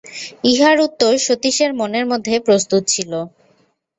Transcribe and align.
ইহার 0.43 0.77
উত্তর 0.79 1.11
সতীশের 1.25 1.71
মনের 1.79 2.05
মধ্যে 2.11 2.35
প্রস্তুত 2.47 2.83
ছিল। 2.87 3.11